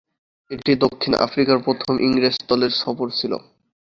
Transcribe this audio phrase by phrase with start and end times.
[0.51, 3.33] এটিই দক্ষিণ আফ্রিকায় প্রথম ইংরেজ দলের সফর ছিল।